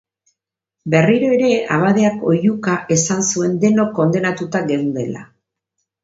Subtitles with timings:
[0.91, 5.23] Berriro ere abadeak ohiuka esan zuen denok kondenatuta geundela